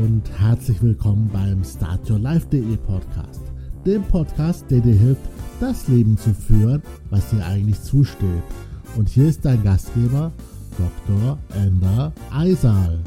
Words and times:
und 0.00 0.30
herzlich 0.40 0.80
willkommen 0.80 1.28
beim 1.30 1.62
Start 1.62 2.08
Your 2.08 2.18
Life.de 2.18 2.78
Podcast. 2.78 3.42
Dem 3.84 4.02
Podcast, 4.02 4.64
der 4.70 4.80
dir 4.80 4.94
hilft, 4.94 5.20
das 5.60 5.88
Leben 5.88 6.16
zu 6.16 6.32
führen, 6.32 6.82
was 7.10 7.28
dir 7.28 7.44
eigentlich 7.44 7.78
zusteht. 7.82 8.42
Und 8.96 9.10
hier 9.10 9.28
ist 9.28 9.44
dein 9.44 9.62
Gastgeber, 9.62 10.32
Dr. 10.78 11.38
Ender 11.54 12.14
Eisal. 12.30 13.04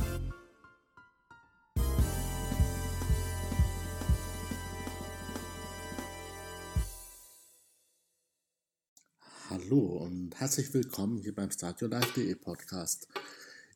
Hallo 9.49 9.79
und 9.79 10.35
herzlich 10.35 10.71
willkommen 10.75 11.17
hier 11.17 11.33
beim 11.33 11.49
Start 11.49 11.81
Your 11.81 11.89
Life.de 11.89 12.35
Podcast. 12.35 13.07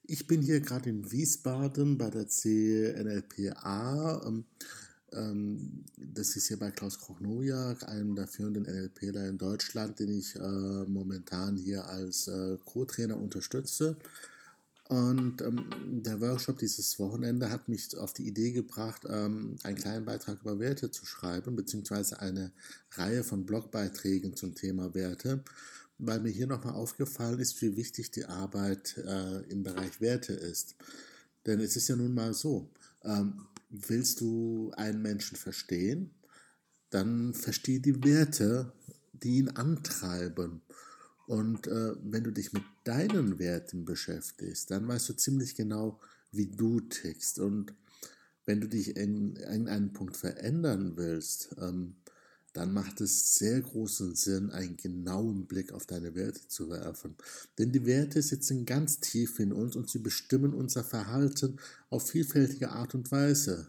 Ich 0.10 0.26
bin 0.26 0.42
hier 0.42 0.62
gerade 0.62 0.89
in 0.89 1.12
Wiesbaden 1.12 1.98
bei 1.98 2.10
der 2.10 2.30
CNLPA. 2.30 4.21
Ähm, 4.25 4.46
ähm, 5.11 5.84
das 5.98 6.38
ist 6.38 6.48
hier 6.48 6.57
bei 6.57 6.71
Klaus 6.71 6.98
Krochnojak, 7.00 7.84
einem 7.89 8.15
der 8.15 8.28
führenden 8.28 8.64
NLPler 8.64 9.28
in 9.28 9.38
Deutschland, 9.38 10.00
den 10.00 10.18
ich 10.18 10.34
äh, 10.38 10.86
momentan 10.88 11.57
hier 11.57 11.86
als 11.88 12.29
äh, 12.29 12.57
Co-Trainer 12.64 13.18
unterstütze. 13.18 13.98
Und 14.88 15.42
ähm, 15.42 15.65
der 15.86 16.21
Workshop 16.21 16.60
dieses 16.60 16.98
Wochenende 17.00 17.50
hat 17.51 17.68
mich 17.68 17.98
auf 17.98 18.14
die 18.14 18.26
Idee 18.26 18.54
gebracht, 18.54 19.06
einen 19.06 19.57
kleinen 19.76 20.06
Beitrag 20.06 20.39
über 20.39 20.60
Werte 20.60 20.89
zu 20.89 21.06
schreiben, 21.06 21.57
beziehungsweise 21.57 22.21
eine 22.21 22.54
Reihe 22.92 23.26
von 23.26 23.46
Blogbeiträgen 23.46 24.37
zum 24.37 24.56
Thema 24.56 24.96
Werte 24.96 25.43
weil 25.97 26.19
mir 26.19 26.29
hier 26.29 26.47
nochmal 26.47 26.74
aufgefallen 26.74 27.39
ist, 27.39 27.61
wie 27.61 27.75
wichtig 27.75 28.11
die 28.11 28.25
Arbeit 28.25 28.97
äh, 28.97 29.42
im 29.50 29.64
Bereich 29.64 30.00
Werte 30.01 30.33
ist. 30.33 30.75
Denn 31.46 31.60
es 31.60 31.75
ist 31.75 31.87
ja 31.87 31.96
nun 31.96 32.14
mal 32.14 32.33
so, 32.33 32.70
ähm, 33.03 33.47
willst 33.70 34.22
du 34.22 34.72
einen 34.75 35.02
Menschen 35.02 35.38
verstehen, 35.38 36.12
dann 36.90 37.34
verstehe 37.34 37.80
die 37.80 38.03
Werte, 38.03 38.73
die 39.14 39.38
ihn 39.38 39.50
antreiben. 39.50 40.62
Und 41.25 41.68
äh, 41.68 41.95
wenn 42.03 42.23
du 42.23 42.31
dich 42.31 42.53
mit 42.53 42.64
deinen 42.84 43.40
Werten 43.40 43.84
beschäftigst, 43.84 44.72
dann 44.72 44.88
weißt 44.88 45.09
du 45.09 45.14
ziemlich 45.14 45.56
genau, 45.56 46.00
wie 46.31 46.48
du 46.48 46.80
tickst. 46.80 47.40
Und 47.40 47.73
wenn 48.45 48.62
du 48.62 48.68
dich 48.68 48.95
in, 48.95 49.36
in 49.36 49.68
einem 49.68 49.92
Punkt 49.92 50.16
verändern 50.16 50.94
willst, 50.95 51.56
ähm, 51.59 51.95
dann 52.58 52.73
macht 52.73 53.02
es 53.02 53.36
sehr 53.36 53.61
großen 53.61 54.16
Sinn, 54.16 54.50
einen 54.50 54.77
genauen 54.77 55.45
Blick 55.45 55.72
auf 55.73 55.86
deine 55.86 56.16
Werte 56.16 56.47
zu 56.47 56.72
werfen. 56.72 57.16
Denn 57.59 57.72
die 57.72 57.86
Werte 57.86 58.19
sitzen 58.23 58.66
ganz 58.66 59.00
tief 59.00 59.39
in 59.39 59.53
uns 59.53 59.75
und 59.75 59.91
sie 59.91 60.00
bestimmen 60.00 60.55
unser 60.55 60.83
Verhalten 60.83 61.58
auf 61.91 62.09
vielfältige 62.09 62.72
Art 62.72 62.95
und 62.95 63.11
Weise. 63.11 63.67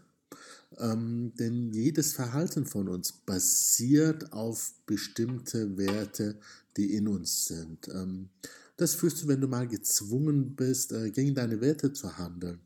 Ähm, 0.79 1.33
denn 1.37 1.71
jedes 1.71 2.13
Verhalten 2.13 2.65
von 2.65 2.89
uns 2.89 3.11
basiert 3.11 4.33
auf 4.33 4.73
bestimmte 4.87 5.77
Werte, 5.77 6.39
die 6.75 6.95
in 6.95 7.07
uns 7.07 7.45
sind. 7.45 7.89
Ähm, 7.89 8.29
das 8.75 8.95
fühlst 8.95 9.21
du, 9.21 9.27
wenn 9.27 9.41
du 9.41 9.47
mal 9.47 9.67
gezwungen 9.67 10.55
bist, 10.55 10.93
äh, 10.93 11.11
gegen 11.11 11.35
deine 11.35 11.61
Werte 11.61 11.93
zu 11.93 12.17
handeln. 12.17 12.59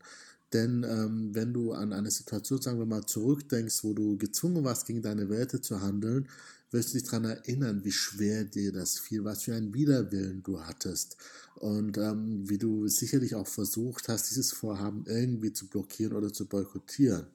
Denn 0.54 0.84
ähm, 0.88 1.34
wenn 1.34 1.52
du 1.52 1.72
an 1.72 1.92
eine 1.92 2.10
Situation, 2.10 2.62
sagen 2.62 2.78
wir 2.78 2.86
mal, 2.86 3.04
zurückdenkst, 3.04 3.82
wo 3.82 3.92
du 3.92 4.16
gezwungen 4.16 4.64
warst, 4.64 4.86
gegen 4.86 5.02
deine 5.02 5.28
Werte 5.28 5.60
zu 5.60 5.80
handeln, 5.82 6.28
wirst 6.70 6.90
du 6.90 6.98
dich 6.98 7.04
daran 7.04 7.24
erinnern, 7.24 7.84
wie 7.84 7.92
schwer 7.92 8.44
dir 8.44 8.72
das 8.72 8.98
fiel, 8.98 9.24
was 9.24 9.42
für 9.42 9.54
einen 9.54 9.74
Widerwillen 9.74 10.42
du 10.42 10.60
hattest 10.60 11.16
und 11.56 11.98
ähm, 11.98 12.48
wie 12.48 12.58
du 12.58 12.88
sicherlich 12.88 13.34
auch 13.34 13.46
versucht 13.46 14.08
hast, 14.08 14.30
dieses 14.30 14.52
Vorhaben 14.52 15.04
irgendwie 15.06 15.52
zu 15.52 15.66
blockieren 15.68 16.14
oder 16.14 16.32
zu 16.32 16.46
boykottieren. 16.46 17.26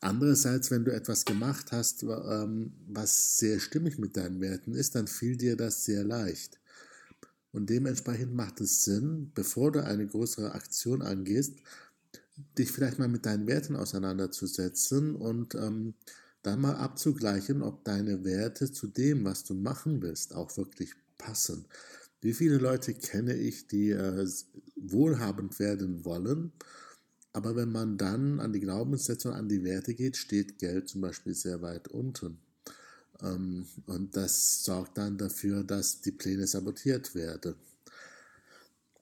Andererseits, 0.00 0.70
wenn 0.70 0.84
du 0.84 0.92
etwas 0.92 1.24
gemacht 1.24 1.72
hast, 1.72 2.02
ähm, 2.02 2.72
was 2.88 3.38
sehr 3.38 3.60
stimmig 3.60 3.98
mit 3.98 4.16
deinen 4.16 4.40
Werten 4.40 4.74
ist, 4.74 4.94
dann 4.94 5.06
fiel 5.06 5.36
dir 5.36 5.56
das 5.56 5.84
sehr 5.84 6.04
leicht. 6.04 6.58
Und 7.52 7.70
dementsprechend 7.70 8.34
macht 8.34 8.60
es 8.60 8.84
Sinn, 8.84 9.30
bevor 9.34 9.70
du 9.72 9.84
eine 9.84 10.06
größere 10.06 10.52
Aktion 10.52 11.02
angehst, 11.02 11.54
dich 12.58 12.70
vielleicht 12.70 12.98
mal 12.98 13.08
mit 13.08 13.26
deinen 13.26 13.46
Werten 13.46 13.76
auseinanderzusetzen 13.76 15.14
und 15.16 15.54
ähm, 15.54 15.94
dann 16.42 16.60
mal 16.60 16.76
abzugleichen, 16.76 17.62
ob 17.62 17.84
deine 17.84 18.24
Werte 18.24 18.72
zu 18.72 18.86
dem, 18.86 19.24
was 19.24 19.44
du 19.44 19.54
machen 19.54 20.02
willst, 20.02 20.34
auch 20.34 20.56
wirklich 20.56 20.94
passen. 21.18 21.66
Wie 22.20 22.32
viele 22.32 22.58
Leute 22.58 22.94
kenne 22.94 23.34
ich, 23.34 23.66
die 23.66 23.90
äh, 23.90 24.26
wohlhabend 24.76 25.58
werden 25.58 26.04
wollen, 26.04 26.52
aber 27.32 27.56
wenn 27.56 27.72
man 27.72 27.96
dann 27.96 28.40
an 28.40 28.52
die 28.52 28.60
Glaubenssätze 28.60 29.28
und 29.28 29.34
an 29.34 29.48
die 29.48 29.64
Werte 29.64 29.94
geht, 29.94 30.16
steht 30.16 30.58
Geld 30.58 30.88
zum 30.88 31.00
Beispiel 31.00 31.34
sehr 31.34 31.62
weit 31.62 31.88
unten. 31.88 32.38
Ähm, 33.22 33.66
und 33.86 34.16
das 34.16 34.64
sorgt 34.64 34.98
dann 34.98 35.16
dafür, 35.16 35.64
dass 35.64 36.00
die 36.02 36.12
Pläne 36.12 36.46
sabotiert 36.46 37.14
werden. 37.14 37.54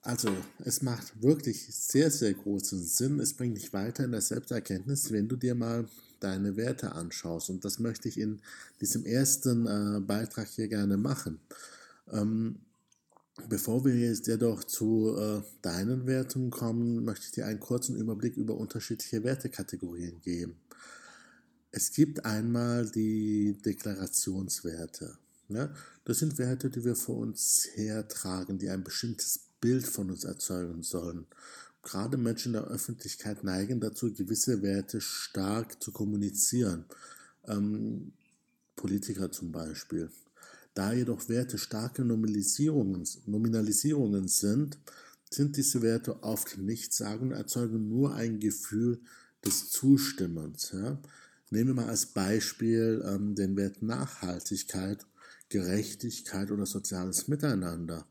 Also, 0.03 0.35
es 0.65 0.81
macht 0.81 1.21
wirklich 1.21 1.67
sehr, 1.69 2.09
sehr 2.09 2.33
großen 2.33 2.83
Sinn. 2.83 3.19
Es 3.19 3.35
bringt 3.35 3.57
dich 3.57 3.71
weiter 3.71 4.03
in 4.03 4.11
der 4.11 4.21
Selbsterkenntnis, 4.21 5.11
wenn 5.11 5.27
du 5.27 5.35
dir 5.35 5.53
mal 5.53 5.87
deine 6.19 6.55
Werte 6.55 6.93
anschaust. 6.93 7.51
Und 7.51 7.63
das 7.65 7.77
möchte 7.77 8.07
ich 8.07 8.19
in 8.19 8.41
diesem 8.79 9.05
ersten 9.05 9.67
äh, 9.67 9.99
Beitrag 9.99 10.47
hier 10.47 10.67
gerne 10.67 10.97
machen. 10.97 11.39
Ähm, 12.11 12.61
bevor 13.47 13.85
wir 13.85 13.95
jetzt 13.95 14.25
jedoch 14.27 14.63
zu 14.63 15.15
äh, 15.17 15.41
deinen 15.61 16.07
Werten 16.07 16.49
kommen, 16.49 17.03
möchte 17.05 17.25
ich 17.25 17.31
dir 17.31 17.45
einen 17.45 17.59
kurzen 17.59 17.95
Überblick 17.95 18.37
über 18.37 18.55
unterschiedliche 18.55 19.23
Wertekategorien 19.23 20.19
geben. 20.21 20.55
Es 21.71 21.91
gibt 21.91 22.25
einmal 22.25 22.89
die 22.89 23.57
Deklarationswerte. 23.63 25.17
Ja? 25.49 25.71
Das 26.05 26.19
sind 26.19 26.39
Werte, 26.39 26.71
die 26.71 26.83
wir 26.83 26.95
vor 26.95 27.17
uns 27.17 27.69
hertragen, 27.75 28.57
die 28.57 28.69
ein 28.69 28.83
bestimmtes 28.83 29.50
Bild 29.61 29.87
von 29.87 30.09
uns 30.09 30.25
erzeugen 30.25 30.83
sollen. 30.83 31.27
Gerade 31.83 32.17
Menschen 32.17 32.49
in 32.49 32.61
der 32.61 32.67
Öffentlichkeit 32.67 33.43
neigen 33.43 33.79
dazu, 33.79 34.13
gewisse 34.13 34.61
Werte 34.61 35.01
stark 35.01 35.81
zu 35.81 35.91
kommunizieren. 35.91 36.85
Ähm, 37.45 38.13
Politiker 38.75 39.31
zum 39.31 39.51
Beispiel. 39.51 40.11
Da 40.73 40.93
jedoch 40.93 41.27
Werte 41.27 41.57
starke 41.57 42.03
Nominalisierungen, 42.03 43.07
Nominalisierungen 43.25 44.27
sind, 44.27 44.77
sind 45.29 45.57
diese 45.57 45.81
Werte 45.81 46.23
oft 46.23 46.57
nicht 46.57 46.93
sagen 46.93 47.31
erzeugen 47.31 47.87
nur 47.87 48.13
ein 48.15 48.39
Gefühl 48.39 48.99
des 49.45 49.69
Zustimmens. 49.69 50.71
Ja. 50.73 50.99
Nehmen 51.49 51.69
wir 51.69 51.83
mal 51.83 51.89
als 51.89 52.05
Beispiel 52.05 53.03
ähm, 53.05 53.35
den 53.35 53.57
Wert 53.57 53.81
Nachhaltigkeit, 53.81 55.05
Gerechtigkeit 55.49 56.51
oder 56.51 56.65
soziales 56.65 57.27
Miteinander. 57.27 58.05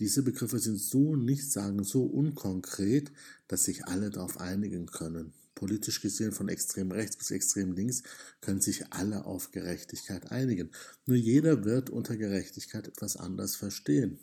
Diese 0.00 0.22
Begriffe 0.22 0.58
sind 0.58 0.78
so 0.78 1.16
nichtssagend, 1.16 1.86
so 1.86 2.04
unkonkret, 2.04 3.10
dass 3.48 3.64
sich 3.64 3.86
alle 3.86 4.10
darauf 4.10 4.38
einigen 4.40 4.86
können. 4.86 5.32
Politisch 5.56 6.00
gesehen 6.00 6.30
von 6.30 6.48
extrem 6.48 6.92
rechts 6.92 7.16
bis 7.16 7.32
extrem 7.32 7.72
links 7.72 8.04
können 8.40 8.60
sich 8.60 8.92
alle 8.92 9.24
auf 9.24 9.50
Gerechtigkeit 9.50 10.30
einigen. 10.30 10.70
Nur 11.06 11.16
jeder 11.16 11.64
wird 11.64 11.90
unter 11.90 12.16
Gerechtigkeit 12.16 12.86
etwas 12.86 13.16
anders 13.16 13.56
verstehen. 13.56 14.20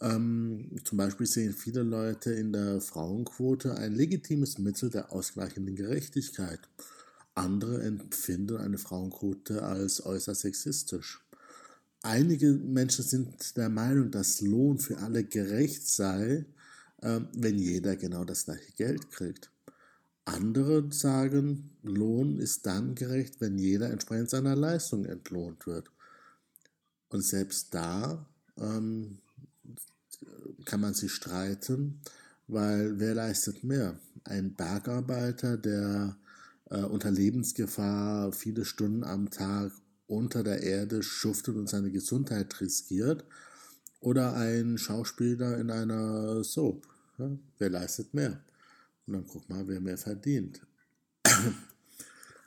Ähm, 0.00 0.76
zum 0.84 0.98
Beispiel 0.98 1.26
sehen 1.26 1.54
viele 1.54 1.82
Leute 1.82 2.32
in 2.32 2.52
der 2.52 2.82
Frauenquote 2.82 3.76
ein 3.76 3.94
legitimes 3.94 4.58
Mittel 4.58 4.90
der 4.90 5.10
ausgleichenden 5.10 5.74
Gerechtigkeit. 5.74 6.60
Andere 7.34 7.82
empfinden 7.82 8.58
eine 8.58 8.76
Frauenquote 8.76 9.62
als 9.62 10.04
äußerst 10.04 10.42
sexistisch. 10.42 11.24
Einige 12.08 12.54
Menschen 12.54 13.04
sind 13.04 13.54
der 13.58 13.68
Meinung, 13.68 14.10
dass 14.10 14.40
Lohn 14.40 14.78
für 14.78 14.96
alle 14.96 15.24
gerecht 15.24 15.86
sei, 15.86 16.46
ähm, 17.02 17.28
wenn 17.34 17.58
jeder 17.58 17.96
genau 17.96 18.24
das 18.24 18.46
gleiche 18.46 18.72
Geld 18.72 19.10
kriegt. 19.10 19.50
Andere 20.24 20.90
sagen, 20.90 21.76
Lohn 21.82 22.38
ist 22.38 22.64
dann 22.64 22.94
gerecht, 22.94 23.42
wenn 23.42 23.58
jeder 23.58 23.90
entsprechend 23.90 24.30
seiner 24.30 24.56
Leistung 24.56 25.04
entlohnt 25.04 25.66
wird. 25.66 25.90
Und 27.10 27.26
selbst 27.26 27.74
da 27.74 28.26
ähm, 28.56 29.18
kann 30.64 30.80
man 30.80 30.94
sich 30.94 31.12
streiten, 31.12 32.00
weil 32.46 32.98
wer 32.98 33.16
leistet 33.16 33.64
mehr? 33.64 34.00
Ein 34.24 34.54
Bergarbeiter, 34.54 35.58
der 35.58 36.16
äh, 36.70 36.84
unter 36.84 37.10
Lebensgefahr 37.10 38.32
viele 38.32 38.64
Stunden 38.64 39.04
am 39.04 39.28
Tag 39.28 39.72
unter 40.08 40.42
der 40.42 40.62
Erde 40.62 41.02
schuftet 41.02 41.54
und 41.56 41.68
seine 41.68 41.92
Gesundheit 41.92 42.60
riskiert, 42.60 43.24
oder 44.00 44.34
ein 44.34 44.78
Schauspieler 44.78 45.58
in 45.58 45.70
einer 45.70 46.42
Soap. 46.44 46.86
Ja, 47.18 47.30
wer 47.58 47.70
leistet 47.70 48.14
mehr? 48.14 48.40
Und 49.06 49.14
dann 49.14 49.26
guck 49.26 49.48
mal, 49.48 49.66
wer 49.66 49.80
mehr 49.80 49.98
verdient. 49.98 50.60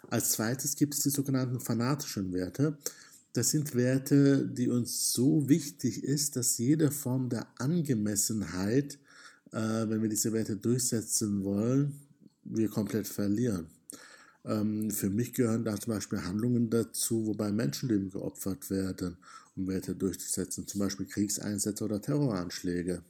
Als 0.09 0.31
zweites 0.31 0.75
gibt 0.75 0.93
es 0.93 1.01
die 1.01 1.09
sogenannten 1.09 1.59
fanatischen 1.59 2.33
Werte. 2.33 2.77
Das 3.33 3.49
sind 3.49 3.75
Werte, 3.75 4.45
die 4.45 4.69
uns 4.69 5.13
so 5.13 5.47
wichtig 5.47 6.03
ist, 6.03 6.35
dass 6.35 6.57
jede 6.57 6.91
Form 6.91 7.29
der 7.29 7.47
Angemessenheit, 7.57 8.99
äh, 9.51 9.87
wenn 9.87 10.01
wir 10.01 10.09
diese 10.09 10.33
Werte 10.33 10.57
durchsetzen 10.57 11.43
wollen, 11.43 11.99
wir 12.43 12.69
komplett 12.69 13.07
verlieren. 13.07 13.67
Ähm, 14.45 14.91
für 14.91 15.09
mich 15.09 15.33
gehören 15.33 15.63
da 15.63 15.79
zum 15.79 15.93
Beispiel 15.93 16.23
Handlungen 16.23 16.69
dazu, 16.69 17.27
wobei 17.27 17.51
Menschenleben 17.51 18.09
geopfert 18.09 18.69
werden, 18.69 19.17
um 19.55 19.67
Werte 19.67 19.95
durchzusetzen, 19.95 20.67
zum 20.67 20.79
Beispiel 20.79 21.05
Kriegseinsätze 21.05 21.83
oder 21.83 22.01
Terroranschläge. 22.01 23.03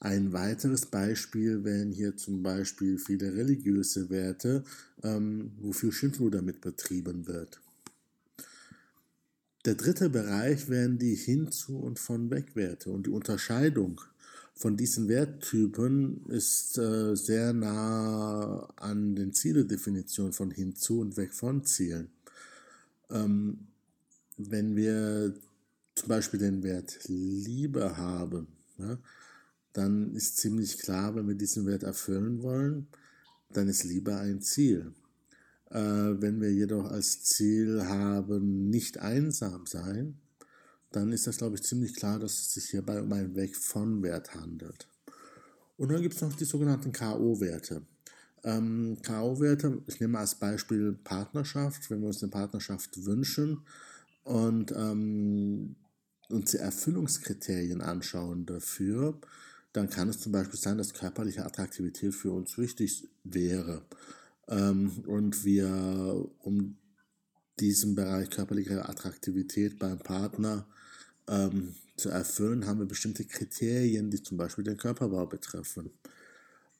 Ein 0.00 0.32
weiteres 0.32 0.86
Beispiel 0.86 1.62
wären 1.62 1.92
hier 1.92 2.16
zum 2.16 2.42
Beispiel 2.42 2.98
viele 2.98 3.34
religiöse 3.34 4.10
Werte, 4.10 4.64
ähm, 5.04 5.52
wofür 5.60 5.92
Schindluder 5.92 6.42
mit 6.42 6.60
betrieben 6.60 7.26
wird. 7.28 7.60
Der 9.64 9.76
dritte 9.76 10.10
Bereich 10.10 10.68
wären 10.68 10.98
die 10.98 11.14
Hinzu- 11.14 11.78
und 11.78 12.00
von 12.00 12.30
Wegwerte 12.32 12.90
und 12.90 13.06
die 13.06 13.10
Unterscheidung 13.10 14.00
von 14.54 14.76
diesen 14.76 15.08
Werttypen 15.08 16.26
ist 16.26 16.78
äh, 16.78 17.16
sehr 17.16 17.52
nah 17.52 18.68
an 18.76 19.14
den 19.14 19.32
Zieledefinitionen 19.32 20.32
von 20.32 20.50
hinzu 20.50 21.00
und 21.00 21.16
weg 21.16 21.32
von 21.34 21.64
Zielen. 21.64 22.10
Ähm, 23.10 23.66
wenn 24.36 24.76
wir 24.76 25.34
zum 25.94 26.08
Beispiel 26.08 26.40
den 26.40 26.62
Wert 26.62 27.00
Liebe 27.08 27.96
haben, 27.96 28.48
ja, 28.78 28.98
dann 29.72 30.14
ist 30.14 30.36
ziemlich 30.36 30.78
klar, 30.78 31.14
wenn 31.14 31.28
wir 31.28 31.34
diesen 31.34 31.66
Wert 31.66 31.82
erfüllen 31.82 32.42
wollen, 32.42 32.86
dann 33.52 33.68
ist 33.68 33.84
Liebe 33.84 34.16
ein 34.16 34.42
Ziel. 34.42 34.92
Äh, 35.70 35.78
wenn 35.78 36.40
wir 36.40 36.52
jedoch 36.52 36.90
als 36.90 37.24
Ziel 37.24 37.84
haben, 37.84 38.68
nicht 38.68 38.98
einsam 38.98 39.66
sein, 39.66 40.18
dann 40.92 41.12
ist 41.12 41.26
das, 41.26 41.38
glaube 41.38 41.56
ich, 41.56 41.62
ziemlich 41.62 41.94
klar, 41.94 42.18
dass 42.18 42.32
es 42.32 42.54
sich 42.54 42.66
hierbei 42.70 43.00
um 43.00 43.12
einen 43.12 43.34
Weg 43.34 43.56
von 43.56 44.02
Wert 44.02 44.34
handelt. 44.34 44.88
Und 45.76 45.90
dann 45.90 46.02
gibt 46.02 46.14
es 46.14 46.20
noch 46.20 46.34
die 46.34 46.44
sogenannten 46.44 46.92
K.O.-Werte. 46.92 47.82
Ähm, 48.44 48.98
K.O.-Werte, 49.02 49.82
ich 49.86 50.00
nehme 50.00 50.18
als 50.18 50.34
Beispiel 50.34 50.92
Partnerschaft, 50.92 51.90
wenn 51.90 52.00
wir 52.00 52.08
uns 52.08 52.22
eine 52.22 52.30
Partnerschaft 52.30 53.04
wünschen 53.04 53.62
und 54.24 54.72
ähm, 54.72 55.76
uns 56.28 56.50
die 56.52 56.58
Erfüllungskriterien 56.58 57.80
anschauen 57.80 58.46
dafür, 58.46 59.18
dann 59.72 59.88
kann 59.88 60.08
es 60.08 60.20
zum 60.20 60.32
Beispiel 60.32 60.58
sein, 60.58 60.78
dass 60.78 60.94
körperliche 60.94 61.44
Attraktivität 61.44 62.14
für 62.14 62.32
uns 62.32 62.58
wichtig 62.58 63.08
wäre. 63.24 63.82
Ähm, 64.48 64.90
und 65.06 65.44
wir, 65.44 66.28
um 66.40 66.76
diesen 67.60 67.94
Bereich 67.94 68.30
körperliche 68.30 68.88
Attraktivität 68.88 69.78
beim 69.78 69.98
Partner 69.98 70.66
ähm, 71.28 71.74
zu 71.96 72.08
erfüllen, 72.08 72.66
haben 72.66 72.80
wir 72.80 72.86
bestimmte 72.86 73.24
Kriterien, 73.24 74.10
die 74.10 74.22
zum 74.22 74.36
Beispiel 74.36 74.64
den 74.64 74.76
Körperbau 74.76 75.26
betreffen. 75.26 75.90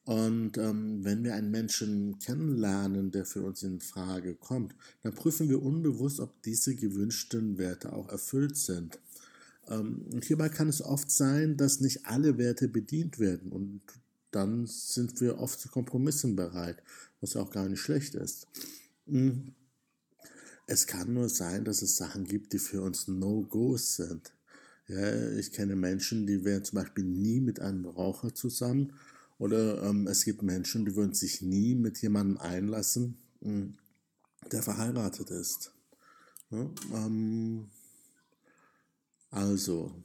Und 0.04 0.58
ähm, 0.58 1.04
wenn 1.04 1.22
wir 1.22 1.34
einen 1.34 1.52
Menschen 1.52 2.18
kennenlernen, 2.18 3.12
der 3.12 3.24
für 3.24 3.42
uns 3.42 3.62
in 3.62 3.80
Frage 3.80 4.34
kommt, 4.34 4.74
dann 5.02 5.14
prüfen 5.14 5.48
wir 5.48 5.62
unbewusst, 5.62 6.18
ob 6.18 6.42
diese 6.42 6.74
gewünschten 6.74 7.56
Werte 7.56 7.92
auch 7.92 8.08
erfüllt 8.08 8.56
sind. 8.56 8.98
Ähm, 9.68 10.04
und 10.12 10.24
hierbei 10.24 10.48
kann 10.48 10.68
es 10.68 10.82
oft 10.82 11.10
sein, 11.10 11.56
dass 11.56 11.80
nicht 11.80 12.06
alle 12.06 12.36
Werte 12.36 12.66
bedient 12.66 13.20
werden. 13.20 13.52
Und 13.52 13.80
dann 14.32 14.66
sind 14.66 15.20
wir 15.20 15.38
oft 15.38 15.60
zu 15.60 15.68
Kompromissen 15.68 16.34
bereit, 16.34 16.82
was 17.20 17.36
auch 17.36 17.50
gar 17.50 17.68
nicht 17.68 17.80
schlecht 17.80 18.16
ist. 18.16 18.48
Hm. 19.06 19.54
Es 20.66 20.86
kann 20.86 21.12
nur 21.12 21.28
sein, 21.28 21.64
dass 21.64 21.82
es 21.82 21.96
Sachen 21.96 22.24
gibt, 22.24 22.52
die 22.52 22.58
für 22.58 22.82
uns 22.82 23.08
No-Gos 23.08 23.96
sind. 23.96 24.32
Ja, 24.88 25.30
ich 25.32 25.52
kenne 25.52 25.76
Menschen, 25.76 26.26
die 26.26 26.44
wären 26.44 26.64
zum 26.64 26.76
Beispiel 26.76 27.04
nie 27.04 27.40
mit 27.40 27.60
einem 27.60 27.86
Raucher 27.86 28.34
zusammen. 28.34 28.92
Oder 29.38 29.82
ähm, 29.82 30.06
es 30.06 30.24
gibt 30.24 30.42
Menschen, 30.42 30.84
die 30.84 30.94
würden 30.94 31.14
sich 31.14 31.42
nie 31.42 31.74
mit 31.74 31.98
jemandem 31.98 32.38
einlassen, 32.38 33.18
hm, 33.40 33.74
der 34.50 34.62
verheiratet 34.62 35.30
ist. 35.30 35.72
Ja, 36.50 36.70
ähm, 36.94 37.68
also, 39.30 40.04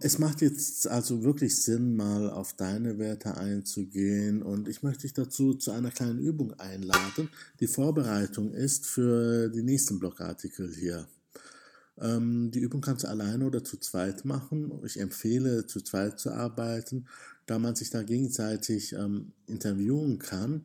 es 0.00 0.18
macht 0.18 0.42
jetzt 0.42 0.86
also 0.86 1.24
wirklich 1.24 1.60
Sinn, 1.60 1.96
mal 1.96 2.30
auf 2.30 2.54
deine 2.54 2.98
Werte 2.98 3.36
einzugehen 3.36 4.42
und 4.42 4.68
ich 4.68 4.82
möchte 4.82 5.02
dich 5.02 5.12
dazu 5.12 5.54
zu 5.54 5.72
einer 5.72 5.90
kleinen 5.90 6.20
Übung 6.20 6.54
einladen, 6.54 7.28
die 7.58 7.66
Vorbereitung 7.66 8.52
ist 8.52 8.86
für 8.86 9.48
die 9.48 9.62
nächsten 9.62 9.98
Blogartikel 9.98 10.72
hier. 10.72 11.08
Ähm, 12.00 12.52
die 12.52 12.60
Übung 12.60 12.80
kannst 12.80 13.04
du 13.04 13.08
alleine 13.08 13.44
oder 13.44 13.64
zu 13.64 13.76
zweit 13.76 14.24
machen. 14.24 14.72
Ich 14.84 15.00
empfehle, 15.00 15.66
zu 15.66 15.80
zweit 15.80 16.20
zu 16.20 16.30
arbeiten, 16.30 17.06
da 17.46 17.58
man 17.58 17.74
sich 17.74 17.90
da 17.90 18.02
gegenseitig 18.02 18.92
ähm, 18.92 19.32
interviewen 19.46 20.18
kann. 20.18 20.64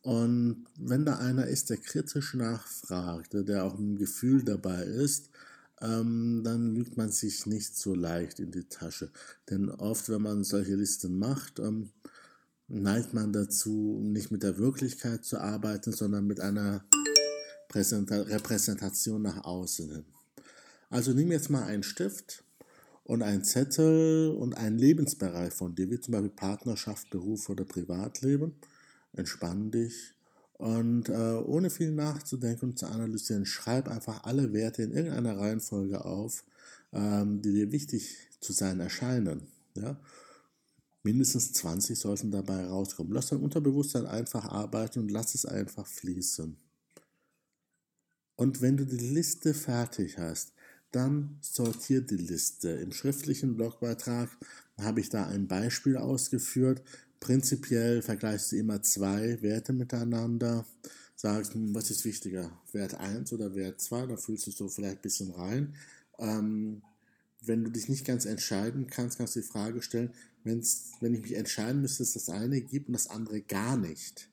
Und 0.00 0.66
wenn 0.78 1.04
da 1.04 1.16
einer 1.16 1.46
ist, 1.46 1.70
der 1.70 1.78
kritisch 1.78 2.34
nachfragt, 2.34 3.34
der 3.34 3.64
auch 3.64 3.78
ein 3.78 3.96
Gefühl 3.96 4.42
dabei 4.42 4.84
ist, 4.84 5.30
ähm, 5.80 6.42
dann 6.44 6.74
lügt 6.74 6.96
man 6.96 7.10
sich 7.10 7.46
nicht 7.46 7.76
so 7.76 7.94
leicht 7.94 8.40
in 8.40 8.50
die 8.50 8.68
Tasche. 8.68 9.10
Denn 9.50 9.70
oft, 9.70 10.08
wenn 10.08 10.22
man 10.22 10.44
solche 10.44 10.74
Listen 10.74 11.18
macht, 11.18 11.58
ähm, 11.58 11.90
neigt 12.68 13.14
man 13.14 13.32
dazu, 13.32 14.00
nicht 14.02 14.30
mit 14.30 14.42
der 14.42 14.58
Wirklichkeit 14.58 15.24
zu 15.24 15.38
arbeiten, 15.38 15.92
sondern 15.92 16.26
mit 16.26 16.40
einer 16.40 16.84
Präsenta 17.68 18.22
Repräsentation 18.22 19.22
nach 19.22 19.44
außen 19.44 19.90
hin. 19.90 20.04
Also 20.90 21.12
nimm 21.12 21.32
jetzt 21.32 21.50
mal 21.50 21.64
einen 21.64 21.82
Stift 21.82 22.44
und 23.02 23.22
einen 23.22 23.44
Zettel 23.44 24.30
und 24.30 24.54
einen 24.54 24.78
Lebensbereich 24.78 25.52
von 25.52 25.74
dir, 25.74 25.90
wie 25.90 26.00
zum 26.00 26.12
Beispiel 26.12 26.30
Partnerschaft, 26.30 27.10
Beruf 27.10 27.48
oder 27.48 27.64
Privatleben. 27.64 28.54
Entspann 29.12 29.70
dich 29.70 30.14
und 30.54 31.08
äh, 31.08 31.12
ohne 31.12 31.68
viel 31.68 31.90
nachzudenken 31.90 32.70
und 32.70 32.78
zu 32.78 32.86
analysieren, 32.86 33.44
schreib 33.44 33.88
einfach 33.88 34.24
alle 34.24 34.52
Werte 34.52 34.82
in 34.82 34.92
irgendeiner 34.92 35.38
Reihenfolge 35.38 36.04
auf, 36.04 36.44
ähm, 36.92 37.42
die 37.42 37.52
dir 37.52 37.72
wichtig 37.72 38.16
zu 38.40 38.52
sein 38.52 38.80
erscheinen. 38.80 39.48
Ja? 39.74 39.98
Mindestens 41.02 41.52
20 41.54 41.98
sollten 41.98 42.30
dabei 42.30 42.66
rauskommen. 42.66 43.12
Lass 43.12 43.28
dein 43.28 43.40
Unterbewusstsein 43.40 44.06
einfach 44.06 44.46
arbeiten 44.46 45.00
und 45.00 45.10
lass 45.10 45.34
es 45.34 45.44
einfach 45.44 45.86
fließen. 45.86 46.56
Und 48.36 48.62
wenn 48.62 48.76
du 48.76 48.86
die 48.86 48.96
Liste 48.96 49.54
fertig 49.54 50.18
hast, 50.18 50.52
dann 50.92 51.38
sortier 51.40 52.00
die 52.00 52.16
Liste. 52.16 52.70
Im 52.70 52.92
schriftlichen 52.92 53.56
Blogbeitrag 53.56 54.30
habe 54.80 55.00
ich 55.00 55.08
da 55.08 55.26
ein 55.26 55.48
Beispiel 55.48 55.96
ausgeführt, 55.96 56.82
Prinzipiell 57.24 58.02
vergleichst 58.02 58.52
du 58.52 58.56
immer 58.56 58.82
zwei 58.82 59.40
Werte 59.40 59.72
miteinander, 59.72 60.66
sagst, 61.16 61.54
hm, 61.54 61.74
was 61.74 61.90
ist 61.90 62.04
wichtiger, 62.04 62.50
Wert 62.72 63.00
1 63.00 63.32
oder 63.32 63.54
Wert 63.54 63.80
2, 63.80 64.08
da 64.08 64.18
fühlst 64.18 64.46
du 64.46 64.50
so 64.50 64.68
vielleicht 64.68 64.96
ein 64.96 65.02
bisschen 65.02 65.30
rein. 65.30 65.74
Ähm, 66.18 66.82
wenn 67.40 67.64
du 67.64 67.70
dich 67.70 67.88
nicht 67.88 68.04
ganz 68.04 68.26
entscheiden 68.26 68.88
kannst, 68.88 69.16
kannst 69.16 69.36
du 69.36 69.40
die 69.40 69.46
Frage 69.46 69.80
stellen, 69.80 70.10
wenn's, 70.42 70.92
wenn 71.00 71.14
ich 71.14 71.22
mich 71.22 71.34
entscheiden 71.34 71.80
müsste, 71.80 72.02
dass 72.02 72.12
das 72.12 72.28
eine 72.28 72.60
gibt 72.60 72.88
und 72.88 72.92
das 72.92 73.08
andere 73.08 73.40
gar 73.40 73.78
nicht, 73.78 74.28